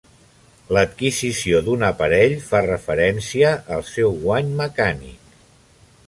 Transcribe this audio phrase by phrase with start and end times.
[0.75, 5.37] L'adquisició d'un aparell fa referència al seu guany mecànic.